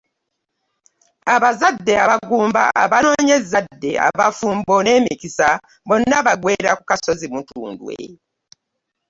[1.35, 5.49] Abalwadde, abagumba, abanoonya ezzadde, abafumbo n’emikisa
[5.87, 7.97] bonna baggweera ku kasozi Mutundwe.